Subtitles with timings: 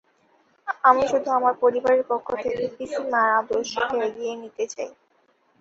[0.83, 4.91] আমি শুধু আমার পরিবারের পক্ষ থেকে পিসিমার আদর্শকে এগিয়ে নিতে চাই।